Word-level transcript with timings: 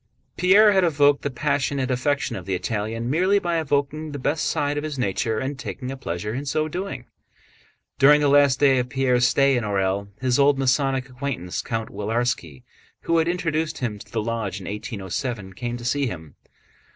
Pierre 0.35 0.71
had 0.71 0.83
evoked 0.83 1.21
the 1.21 1.29
passionate 1.29 1.91
affection 1.91 2.35
of 2.35 2.47
the 2.47 2.55
Italian 2.55 3.07
merely 3.07 3.37
by 3.37 3.59
evoking 3.61 4.13
the 4.13 4.17
best 4.17 4.45
side 4.45 4.75
of 4.75 4.83
his 4.83 4.97
nature 4.97 5.37
and 5.37 5.59
taking 5.59 5.91
a 5.91 5.95
pleasure 5.95 6.33
in 6.33 6.43
so 6.43 6.67
doing. 6.67 7.05
During 7.99 8.19
the 8.19 8.27
last 8.27 8.59
days 8.59 8.79
of 8.79 8.89
Pierre's 8.89 9.27
stay 9.27 9.55
in 9.55 9.63
Orël 9.63 10.07
his 10.19 10.39
old 10.39 10.57
Masonic 10.57 11.07
acquaintance 11.07 11.61
Count 11.61 11.89
Willarski, 11.91 12.63
who 13.01 13.19
had 13.19 13.27
introduced 13.27 13.77
him 13.77 13.99
to 13.99 14.11
the 14.11 14.23
lodge 14.23 14.59
in 14.59 14.65
1807, 14.67 15.53
came 15.53 15.77
to 15.77 15.85
see 15.85 16.07
him. 16.07 16.33